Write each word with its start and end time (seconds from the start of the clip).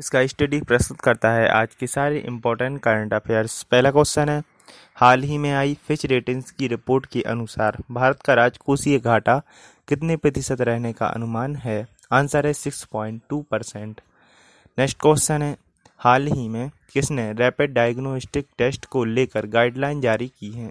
इसका 0.00 0.24
स्टडी 0.26 0.60
प्रस्तुत 0.60 1.00
करता 1.00 1.30
है 1.30 1.48
आज 1.48 1.74
के 1.74 1.86
सारे 1.86 2.18
इम्पोर्टेंट 2.18 2.78
करंट 2.82 3.12
अफेयर्स 3.14 3.62
पहला 3.62 3.90
क्वेश्चन 3.90 4.28
है, 4.28 4.42
हाल 4.96 5.22
ही 5.22 5.36
में 5.38 5.50
आई 5.52 5.76
फिच 5.86 6.04
रेटिंग्स 6.06 6.50
की 6.50 6.68
रिपोर्ट 6.68 7.06
के 7.06 7.22
अनुसार 7.22 7.76
भारत 7.90 8.22
का 8.24 8.34
राजकोषीय 8.34 8.98
घाटा 8.98 9.36
कितने 9.88 10.16
प्रतिशत 10.16 10.60
रहने 10.60 10.92
का 10.92 11.06
अनुमान 11.08 11.56
है? 11.56 11.86
आंसर 12.12 12.46
है 12.46 12.52
six 12.52 12.82
point 12.84 13.20
two 13.28 13.44
percent 13.50 14.00
next 14.78 14.98
question 15.00 15.42
है, 15.42 15.56
हाल 16.00 16.26
ही 16.28 16.48
में 16.48 16.70
किसने 16.92 17.32
रैपिड 17.34 17.74
डायग्नोस्टिक 17.74 18.46
टेस्ट 18.58 18.86
को 18.86 19.04
लेकर 19.04 19.46
गाइडलाइन 19.48 20.00
जारी 20.00 20.28
की 20.30 20.52
है? 20.52 20.70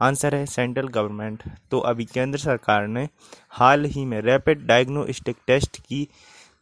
आंसर 0.00 0.34
है 0.34 0.46
सेंट्रल 0.46 0.88
गवर्नमेंट 0.90 1.42
तो 1.70 1.78
अभी 1.82 2.04
केंद्र 2.04 2.38
सरकार 2.38 2.86
ने 2.88 3.08
हाल 3.50 3.84
ही 3.86 4.04
में 4.04 4.20
रैपिड 4.22 4.66
डायग्नोस्टिक 4.66 5.36
टेस्ट 5.46 5.80
की 5.80 6.06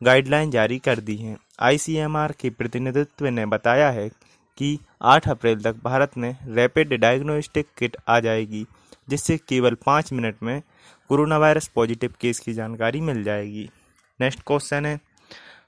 गाइडलाइन 0.03 0.51
जारी 0.51 0.79
कर 0.79 1.01
दी 1.01 1.17
है। 1.17 1.37
आईसीएमआर 1.61 2.33
के 2.33 2.51
प्रतिनिधित्व 2.51 3.27
ने 3.27 3.47
बताया 3.47 3.91
है 3.91 4.09
कि 4.59 4.79
8 5.03 5.29
अप्रैल 5.29 5.61
तक 5.61 5.77
भारत 5.85 6.11
में 6.19 6.37
रैपिड 6.49 6.95
डायग्नोस्टिक 6.95 7.67
किट 7.79 7.97
आ 8.09 8.21
जाएगी, 8.21 8.67
जिससे 9.09 9.37
केवल 9.37 9.77
पाँच 9.87 10.13
मिनट 10.13 10.37
में 10.43 10.63
कोरोना 11.09 11.39
वायरस 11.39 11.69
पॉजिटिव 11.69 12.15
केस 12.21 12.39
की 12.39 12.53
जानकारी 12.53 13.01
मिल 13.01 13.23
जाएगी। 13.25 13.71
नेक्स्ट 14.21 14.41
क्वेश्चन 14.47 14.87
है, 14.87 15.01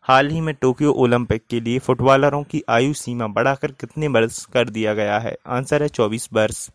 हाल 0.02 0.28
ही 0.28 0.40
में 0.40 0.54
टोक्यो 0.54 0.92
ओलंपिक 0.92 1.42
के 1.50 1.60
लिए 1.60 1.78
फुटबॉलरों 1.78 2.42
की 2.42 2.62
आयु 2.68 2.94
सीमा 2.94 3.26
बढ़ाकर 3.26 3.72
कितने 3.72 4.08
वर्ष 4.08 4.44
कर 4.44 4.68
दिया 4.68 4.94
गया 4.94 5.18
है? 5.18 5.36
आंसर 5.46 5.82
है 5.82 5.88
चौबीस 5.88 6.28
वर्ष। 6.32 6.70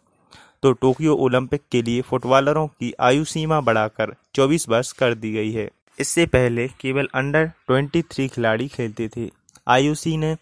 तो 0.64 0.72
टोक्यो 0.72 1.16
ओलंपिक 1.16 1.62
के 1.72 1.82
लिए 1.82 2.02
फुटबॉलरों 2.02 2.68
की 2.68 2.94
आयु 3.00 3.26
सीमा 3.26 3.62
बढ़ाकर 3.62 4.16
24 4.36 4.70
वर्ष 4.70 4.92
कर 4.92 5.14
दी 5.14 5.32
गई 5.32 5.52
है। 5.52 5.70
इससे 6.00 6.26
पहले 6.26 6.68
केवल 6.68 7.10
अंडर 7.16 7.52
23 7.68 8.28
खिलाड़ी 8.28 8.68
खेलते 8.68 9.10
थे। 9.18 9.30
आईयूसी 9.68 10.18
ने 10.18 10.36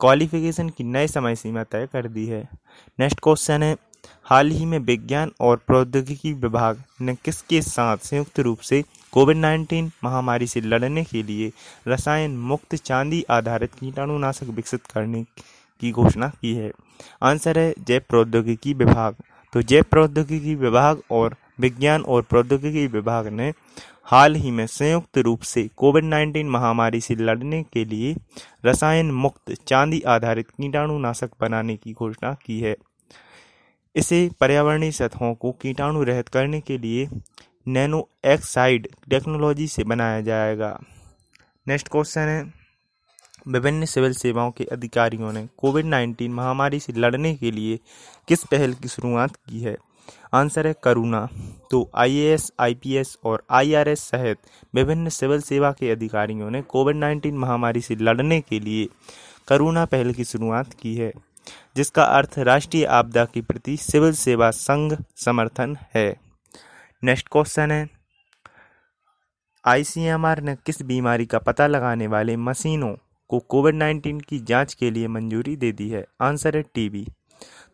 क्वालिफिकेशन 0.00 0.68
की 0.68 0.84
नई 0.84 1.06
समय 1.06 1.36
सीमा 1.36 1.64
तय 1.64 1.88
कर 1.92 2.08
दी 2.08 2.26
है। 2.26 2.48
नेक्स्ट 3.00 3.20
क्वेश्चन 3.22 3.62
है, 3.62 3.76
हाल 4.24 4.50
ही 4.50 4.64
में 4.64 4.78
विज्ञान 4.78 5.32
और 5.40 5.56
प्रौद्योगिकी 5.56 6.32
विभाग 6.32 6.82
ने 7.00 7.14
किसके 7.14 7.62
साथ 7.62 7.96
संयुक्त 7.96 8.40
रूप 8.40 8.58
से 8.58 8.84
कोविड 9.12 9.36
19 9.36 9.90
महामारी 10.04 10.46
से 10.46 10.60
लड़ने 10.60 11.04
के 11.04 11.22
लिए 11.22 11.52
रसायन 11.88 12.36
मुक्त 12.36 12.74
चांदी 12.74 13.24
आधारित 13.30 13.74
कीटाणुनाशक 13.74 14.44
विकसित 14.44 14.86
करने 14.86 15.24
की 15.80 15.90
घोषणा 15.90 16.28
की 16.28 16.54
है? 16.54 16.72
आंसर 17.22 17.58
है, 17.58 17.74
जैव 17.80 18.02
प्रौद्योगिकी 18.08 18.74
विभाग। 18.74 19.16
तो 19.52 19.62
जैव 19.62 19.84
प्रौद्योगिकी 19.90 20.54
विभाग 20.54 21.02
और 21.10 21.36
विज्ञान 21.60 22.02
और 22.02 22.22
प्रौद्योगिकी 22.22 22.86
विभाग 22.86 23.26
ने 23.26 23.52
हाल 24.06 24.34
ही 24.34 24.50
में 24.50 24.66
संयुक्त 24.66 25.18
रूप 25.18 25.40
से 25.40 25.70
कोविड 25.76 26.04
19 26.04 26.44
महामारी 26.44 27.00
से 27.00 27.14
लड़ने 27.14 27.62
के 27.62 27.84
लिए 27.84 28.16
रसायन 28.64 29.10
मुक्त 29.10 29.52
चांदी 29.66 30.00
आधारित 30.00 30.50
कीटाणुनाशक 30.50 31.30
बनाने 31.40 31.76
की 31.76 31.92
घोषणा 31.92 32.34
की 32.34 32.60
है। 32.60 32.76
इसे 33.96 34.30
पर्यावरणीय 34.40 34.90
सतहों 34.90 35.34
को 35.34 35.52
कीटाणु 35.52 36.02
रहित 36.02 36.28
करने 36.28 36.60
के 36.60 36.78
लिए 36.78 37.08
नैनो 37.68 38.08
एक्साइड 38.24 38.88
टेक्नोलॉजी 39.10 39.68
से 39.68 39.84
बनाया 39.84 40.20
जाएगा। 40.20 40.80
नेक्स्ट 41.68 41.88
क्वेश्चन 41.88 42.20
है। 42.20 42.54
विभिन्न 43.48 43.84
सिविल 43.84 44.12
सेवाओं 44.12 44.50
के 44.50 44.64
अधिकारियों 44.64 45.32
ने 45.32 45.48
कोविड 45.56 45.86
19 45.86 46.28
महामारी 46.28 46.80
से 46.80 46.92
लड़ने 46.92 47.34
के 47.34 47.50
लिए 47.50 47.80
किस 48.28 48.44
पहल 48.44 48.74
की 48.74 48.88
शुरुआत 48.88 49.36
की 49.36 49.60
है? 49.60 49.76
आंसर 50.32 50.66
है 50.66 50.74
करुणा। 50.82 51.28
तो 51.70 51.90
आईएएस, 51.94 52.52
आईपीएस 52.60 53.18
और 53.24 53.44
आईआरएस 53.50 54.00
सहित 54.00 54.38
विभिन्न 54.74 55.08
सिविल 55.08 55.40
सेवा 55.40 55.72
के 55.72 55.90
अधिकारियों 55.90 56.50
ने 56.50 56.62
कोविड 56.62 56.96
19 56.96 57.32
महामारी 57.32 57.80
से 57.80 57.96
लड़ने 57.96 58.40
के 58.40 58.60
लिए 58.60 58.88
करुणा 59.48 59.84
पहल 59.84 60.12
की 60.12 60.24
शुरुआत 60.24 60.74
की 60.74 60.94
है 60.94 61.12
जिसका 61.76 62.04
अर्थ 62.04 62.38
राष्ट्रीय 62.38 62.84
आपदा 62.84 63.24
के 63.24 63.42
प्रति 63.42 63.76
सिविल 63.76 64.12
सेवा 64.12 64.50
संघ 64.50 64.96
समर्थन 65.16 65.76
है। 65.94 66.16
नेक्स्ट 67.04 67.28
क्वेश्चन 67.32 67.70
है 67.70 67.88
आईसीएमआर 69.64 70.40
ने 70.40 70.56
किस 70.56 70.82
बीमारी 70.82 71.26
का 71.26 71.38
पता 71.38 71.66
लगाने 71.66 72.06
वाले 72.06 72.36
मशीनों 72.36 72.94
को 73.28 73.38
कोविड 73.38 73.74
19 73.74 74.22
की 74.22 74.38
जाँच 74.38 74.74
के 74.74 74.90
लिए 74.90 75.08
मंजूरी 75.08 75.56
दे 75.56 75.72
दी 75.72 75.88
है? 75.88 76.04
आंसर 76.20 76.56
है 76.56 76.62
टीबी। 76.74 77.06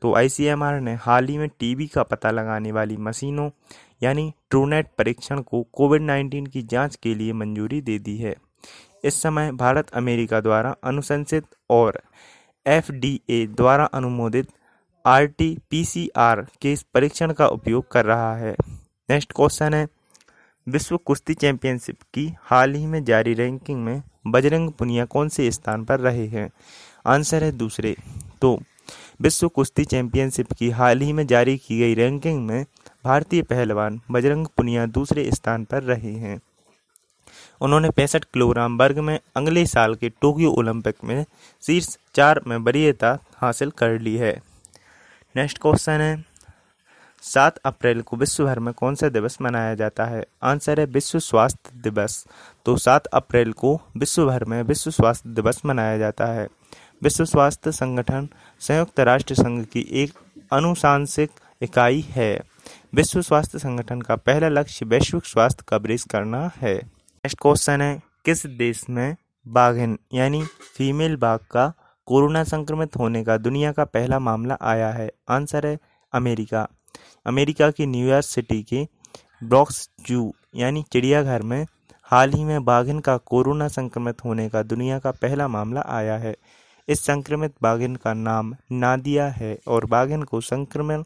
तो 0.02 0.14
आईसीएमआर 0.14 0.80
ने 0.80 0.94
हाल 0.94 1.26
ही 1.26 1.38
में 1.38 1.48
टीबी 1.48 1.86
का 1.86 2.02
पता 2.02 2.30
लगाने 2.30 2.72
वाली 2.72 2.96
मशीनों, 2.96 3.50
यानी 4.02 4.32
ट्रूनेट 4.50 4.86
परीक्षण 4.98 5.40
को 5.40 5.66
कोविड 5.72 6.02
19 6.02 6.48
की 6.48 6.62
जाँच 6.62 6.96
के 6.96 7.14
लिए 7.14 7.32
मंजूरी 7.32 7.80
दे 7.80 7.98
दी 7.98 8.16
है। 8.16 8.36
इस 9.04 9.22
समय 9.22 9.52
भारत 9.52 9.90
अमेरिका 9.90 10.40
द्वारा 10.40 10.76
अनुशंसित 10.84 11.44
और 11.70 12.02
एफडीए 12.66 13.46
द्वारा 13.46 13.84
अनुमोदित 13.84 14.48
आरटी-पीसीआर 15.06 16.46
के 16.62 16.72
इस 16.72 16.82
परीक्षण 16.82 17.32
का 17.32 17.46
उपयोग 17.46 17.92
कर 17.92 18.04
रहा 18.04 18.36
है। 18.36 18.56
नेक्स्ट 19.10 19.32
क्वेश्चन 19.32 19.74
है। 19.74 19.88
विश्व 20.68 20.96
कुश्ती 20.96 21.34
चैंपियनशिप 21.34 21.96
की 22.14 22.34
हाल 22.40 22.74
ही 22.74 22.86
में 22.86 23.04
जारी 23.04 23.34
रैंकिंग 23.34 23.84
में 23.84 24.02
बजरंग 24.26 24.70
पुनिया 24.70 25.04
कौन 25.04 25.28
से 25.28 25.50
स्थान 25.50 25.84
पर 25.84 26.00
रहे 26.00 26.26
हैं? 26.26 26.50
आंसर 27.06 27.44
है 27.44 27.52
दूसरे। 27.52 27.96
तो 28.42 28.62
विश्व 29.22 29.48
कुश्ती 29.48 29.84
चैंपियनशिप 29.84 30.52
की 30.52 30.70
हाल 30.70 31.00
ही 31.00 31.12
में 31.12 31.26
जारी 31.26 31.56
की 31.58 31.78
गई 31.78 31.94
रैंकिंग 31.94 32.46
में 32.46 32.64
भारतीय 33.04 33.42
पहलवान 33.42 34.00
बजरंग 34.10 34.46
पुनिया 34.46 34.86
दूसरे 34.86 35.30
स्थान 35.30 35.64
पर 35.64 35.82
रहे 35.82 36.12
हैं। 36.12 36.40
उन्होंने 37.60 37.90
पैंसठ 37.90 38.24
किलोग्राम 38.24 38.78
वर्ग 38.78 38.98
में 38.98 39.20
अगले 39.36 39.66
साल 39.66 39.94
के 39.94 40.08
टोक्यो 40.08 40.50
ओलंपिक 40.50 40.94
में 41.04 41.24
शीर्ष 41.66 41.96
चार 42.14 42.40
में 42.46 42.56
वरीयता 42.56 43.18
हासिल 43.36 43.70
कर 43.70 43.98
ली 43.98 44.16
है। 44.16 44.42
नेक्स्ट 45.36 45.58
क्वेश्चन 45.58 46.00
है, 46.00 46.24
सात 47.22 47.58
अप्रैल 47.58 48.00
को 48.02 48.16
विश्व 48.16 48.44
भर 48.44 48.58
में 48.58 48.74
कौन 48.74 48.94
सा 48.94 49.08
दिवस 49.08 49.38
मनाया 49.42 49.74
जाता 49.74 50.04
है? 50.04 50.24
आंसर 50.42 50.80
है 50.80 50.86
विश्व 50.86 51.18
स्वास्थ्य 51.18 51.80
दिवस। 51.82 52.26
तो 52.66 52.76
सात 52.76 53.06
अप्रैल 53.06 53.52
को 53.52 53.80
विश्व 53.96 54.26
भर 54.26 54.44
में 54.44 54.62
विश्व 54.62 54.90
स्वास्थ्य 54.90 55.28
दिवस 55.28 55.62
मनाया 55.66 55.98
जाता 55.98 56.26
है। 56.26 56.48
विश्व 57.02 57.24
स्वास्थ्य 57.24 57.72
संगठन 57.72 58.28
संयुक्त 58.60 59.00
राष्ट्र 59.00 59.34
संघ 59.34 59.64
की 59.64 59.86
एक 59.90 60.12
अनुशांसिक 60.52 61.30
इकाई 61.62 62.00
है। 62.08 62.40
विश्व 62.94 63.22
स्वास्थ्य 63.22 63.58
संगठन 63.58 64.00
का 64.00 64.16
पहला 64.16 64.48
लक्ष्य 64.48 64.86
वैश्विक 64.86 65.24
स्वास्थ्य 65.24 65.64
कवरेज 65.68 66.02
करना 66.02 66.50
है। 66.56 66.74
नेक्स्ट 66.74 67.38
क्वेश्चन 67.42 67.80
है, 67.80 68.02
किस 68.24 68.46
देश 68.46 68.84
में 68.90 69.16
बाघिन 69.48 69.98
यानी 70.14 70.44
फीमेल 70.76 71.16
बाघ 71.16 71.38
का 71.50 71.72
कोरोना 72.06 72.44
संक्रमित 72.44 72.96
होने 72.96 73.24
का 73.24 73.36
दुनिया 73.36 73.72
का 73.72 73.84
पहला 73.84 74.18
मामला 74.18 74.58
आया 74.60 74.90
है? 74.90 75.10
आंसर 75.28 75.66
है, 75.66 75.78
अमेरिका। 76.12 76.68
अमेरिका 77.26 77.70
की 77.70 77.86
न्यूयॉर्क 77.86 78.24
सिटी 78.24 78.62
के 78.62 78.88
ब्रॉक्स 79.44 79.90
जू 80.06 80.32
यानी 80.56 80.84
चिड़ियाघर 80.92 81.42
में 81.42 81.66
हाल 82.02 82.32
ही 82.32 82.44
में 82.44 82.64
बाघिन 82.64 83.00
का 83.00 83.16
कोरोना 83.16 83.68
संक्रमित 83.68 84.24
होने 84.24 84.48
का 84.48 84.62
दुनिया 84.62 84.98
का 84.98 85.10
पहला 85.10 85.48
मामला 85.48 85.80
आया 85.88 86.16
है। 86.18 86.36
इस 86.90 87.04
संक्रमित 87.04 87.54
बाघिन 87.62 87.96
का 87.96 88.12
नाम 88.14 88.54
नादिया 88.72 89.28
है 89.28 89.58
और 89.66 89.84
बाघिन 89.84 90.22
को 90.22 90.40
संक्रमण 90.40 91.02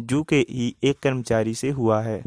जू 0.00 0.22
के 0.22 0.36
ही 0.50 0.74
एक 0.82 0.98
कर्मचारी 0.98 1.54
से 1.54 1.70
हुआ 1.70 2.00
है। 2.02 2.22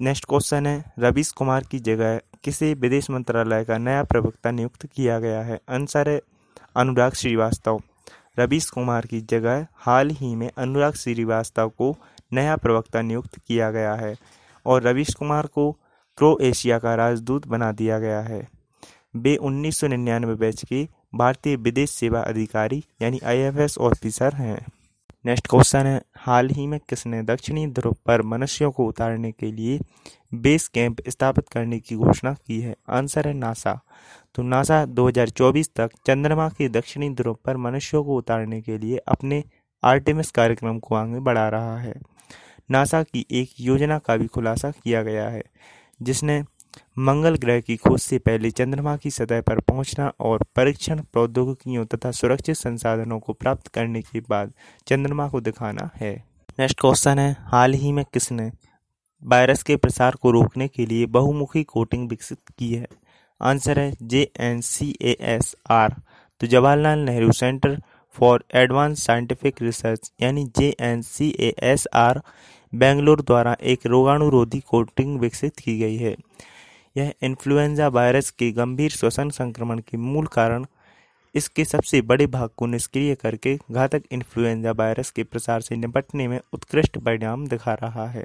नेक्स्ट 0.00 0.24
क्वेश्चन 0.24 0.66
है, 0.66 0.92
रवीश 0.98 1.30
कुमार 1.32 1.64
की 1.64 1.78
जगह 1.78 2.20
किसे 2.44 2.74
विदेश 2.74 3.10
मंत्रालय 3.10 3.64
का 3.64 3.78
नया 3.78 4.02
प्रवक्ता 4.04 4.50
नियुक्त 4.50 4.86
किया 4.86 5.18
गया 5.18 5.42
है? 5.42 5.60
आंसर 5.70 6.08
है 6.08 6.20
अनुराग 6.76 7.12
श्रीवास्तव। 7.12 7.80
रवीश 8.38 8.70
कुमार 8.70 9.06
की 9.06 9.20
जगह 9.20 9.66
हाल 9.74 10.10
ही 10.10 10.34
में 10.34 10.50
अनुराग 10.58 10.92
श्रीवास्तव 10.92 11.68
को 11.68 11.96
नया 12.32 12.56
प्रवक्ता 12.56 13.02
नियुक्त 13.02 13.38
किया 13.38 13.70
गया 13.70 13.94
है 13.94 14.14
और 14.66 14.82
रवीश 14.82 15.14
कुमार 15.14 15.46
को 15.46 15.72
क्रोएशिया 16.18 16.78
का 16.78 16.94
राजदूत 16.94 17.46
बना 17.46 17.72
दिया 17.72 17.98
गया 17.98 18.20
है। 18.20 18.48
वे 19.16 19.36
उन्नीस 19.36 19.80
सौ 19.80 19.86
निन्यानवे 19.86 20.34
बैच 20.34 20.64
के 20.64 20.97
भारतीय 21.14 21.56
विदेश 21.56 21.90
सेवा 21.90 22.20
अधिकारी, 22.20 22.84
यानी 23.02 23.20
आईएफएस 23.24 23.78
ऑफिसर 23.78 24.34
हैं। 24.34 24.66
नेक्स्ट 25.26 25.46
क्वेश्चन 25.46 25.86
है, 25.86 26.02
हाल 26.16 26.50
ही 26.50 26.66
में 26.66 26.78
किसने 26.88 27.22
दक्षिणी 27.22 27.66
ध्रुव 27.66 27.96
पर 28.06 28.22
मनुष्यों 28.22 28.70
को 28.70 28.86
उतारने 28.86 29.32
के 29.32 29.50
लिए 29.52 29.78
बेस 30.34 30.68
कैंप 30.68 30.96
स्थापित 31.08 31.48
करने 31.48 31.78
की 31.80 31.96
घोषणा 31.96 32.32
की 32.46 32.60
है? 32.60 32.74
आंसर 32.88 33.28
है 33.28 33.32
नासा 33.34 33.80
तो 34.34 34.42
नासा 34.42 34.84
2024 34.86 35.70
तक 35.76 35.90
चंद्रमा 36.06 36.48
के 36.48 36.68
दक्षिणी 36.68 37.10
ध्रुव 37.10 37.36
पर 37.44 37.56
मनुष्यों 37.56 38.04
को 38.04 38.16
उतारने 38.16 38.60
के 38.62 38.78
लिए 38.78 38.96
अपने 39.08 39.42
आर्टेमिस 39.82 40.30
कार्यक्रम 40.30 40.78
को 40.78 40.94
आगे 40.94 41.20
बढ़ा 41.20 41.48
रहा 41.48 41.78
है। 41.78 41.94
नासा 42.70 43.02
की 43.02 43.26
एक 43.30 43.50
योजना 43.60 43.98
का 43.98 44.16
भी 44.16 44.26
खुलासा 44.26 44.70
किया 44.70 45.02
गया 45.02 45.28
है, 45.28 45.42
जिसने 46.02 46.42
मंगल 46.98 47.36
ग्रह 47.36 47.60
की 47.60 47.76
खोज 47.76 48.00
से 48.00 48.18
पहले 48.18 48.50
चंद्रमा 48.50 48.96
की 48.96 49.10
सतह 49.10 49.40
पर 49.40 49.60
पहुँचना 49.60 50.12
और 50.20 50.44
परीक्षण 50.56 51.00
प्रौद्योगिकियों 51.12 51.84
तथा 51.86 52.10
सुरक्षित 52.12 52.56
संसाधनों 52.56 53.18
को 53.20 53.32
प्राप्त 53.32 53.68
करने 53.68 54.02
के 54.02 54.20
बाद 54.20 54.52
चंद्रमा 54.86 55.28
को 55.28 55.40
दिखाना 55.40 55.90
है। 55.96 56.14
नेक्स्ट 56.58 56.80
क्वेश्चन 56.80 57.18
है, 57.18 57.36
हाल 57.42 57.74
ही 57.74 57.92
में 57.92 58.04
किसने 58.04 58.50
वायरस 59.22 59.62
के 59.62 59.76
प्रसार 59.76 60.14
को 60.14 60.30
रोकने 60.30 60.68
के 60.68 60.86
लिए 60.86 61.06
बहुमुखी 61.08 61.62
कोटिंग 61.64 62.08
विकसित 62.08 62.38
की 62.58 62.72
है? 62.72 62.86
आंसर 63.40 63.78
है 63.78 63.92
J 64.02 64.20
N 64.40 64.60
C 64.60 64.94
A 65.02 65.16
S 65.28 65.54
R 65.70 65.94
तो 66.40 66.46
Jawaharlal 66.46 66.98
Nehru 66.98 67.32
centre 67.32 67.76
for 68.14 68.44
advance 68.54 69.04
scientific 69.06 69.62
research, 69.62 70.10
यानी 70.22 70.44
J 70.58 70.74
N 70.80 71.02
C 71.02 71.28
A 71.40 71.52
S 71.62 71.86
R 71.94 72.20
Bangalore 72.72 73.20
द्वारा 73.22 73.56
एक 73.62 73.86
रोगाणुरोधी 73.86 74.60
कोटिंग 74.60 75.18
विकसित 75.20 75.58
की 75.58 75.78
गई 75.78 75.96
है। 75.96 76.14
यह 76.98 77.12
इन्फ्लुएंजा 77.22 77.88
वायरस 77.88 78.30
के 78.30 78.50
गंभीर 78.52 78.90
श्वसन 78.90 79.28
संक्रमण 79.30 79.78
के 79.78 79.96
मूल 79.96 80.26
कारण 80.26 80.64
इसके 81.34 81.64
सबसे 81.64 82.00
बड़े 82.02 82.26
भाग 82.26 82.50
को 82.56 82.66
निष्क्रिय 82.66 83.14
करके 83.14 83.54
घातक 83.72 84.02
इन्फ्लुएंजा 84.12 84.70
वायरस 84.70 85.10
के 85.10 85.22
प्रसार 85.22 85.60
से 85.60 85.76
निपटने 85.76 86.26
में 86.28 86.38
उत्कृष्ट 86.52 86.98
परिणाम 86.98 87.46
दिखा 87.46 87.74
रहा 87.74 88.06
है। 88.06 88.24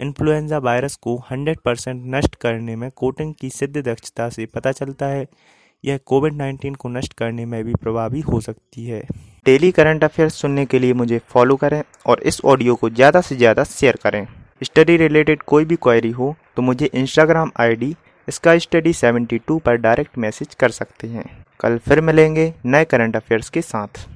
इन्फ्लुएंजा 0.00 0.58
वायरस 0.58 0.96
को 0.96 1.16
100 1.30 1.56
परसेंट 1.64 2.02
नष्ट 2.14 2.34
करने 2.34 2.76
में 2.76 2.90
कोटिंग 2.96 3.34
की 3.34 3.50
सिद्ध 3.50 3.76
दक्षता 3.78 4.28
से 4.28 4.46
पता 4.46 4.72
चलता 4.72 5.06
है। 5.06 5.26
यह 5.84 5.98
कोविड 6.06 6.34
19 6.34 6.76
को 6.76 6.88
नष्ट 6.88 7.12
करने 7.12 7.44
में 7.46 7.62
भी 7.64 7.74
प्रभावी 7.74 8.20
हो 8.20 8.40
सकती 8.40 8.86
है। 8.86 9.02
डेली 9.46 9.70
करंट 9.70 10.04
अफेयर्स 10.04 10.34
सुनने 10.34 10.66
के 10.66 10.78
लिए 10.78 10.92
मुझे 10.94 11.20
फॉलो 11.28 11.56
करें 11.56 11.82
और 12.06 12.22
इस 12.22 12.40
ऑडियो 12.44 12.74
को 12.74 12.90
ज़्यादा 12.90 13.20
से 13.20 13.36
ज़्यादा 13.36 13.64
शेयर 13.64 13.98
करें। 14.02 14.26
स्टडी 14.62 14.96
रिलेटेड 14.96 15.42
कोई 15.42 15.64
भी 15.64 15.76
क्वेरी 15.76 16.10
हो 16.10 16.34
तो 16.56 16.62
मुझे 16.62 16.86
इंस्टाग्राम 16.86 17.50
आई 17.60 17.74
डी 17.74 17.94
इसका 18.28 18.58
स्टडी 18.58 18.92
72 18.92 19.60
पर 19.60 19.76
डायरेक्ट 19.76 20.18
मैसेज 20.18 20.54
कर 20.54 20.70
सकते 20.70 21.06
हैं। 21.06 21.24
कल 21.60 21.78
फिर 21.78 22.00
मिलेंगे 22.00 22.52
नए 22.66 22.84
करंट 22.84 23.16
अफेयर्स 23.16 23.50
के 23.50 23.62
साथ। 23.62 24.06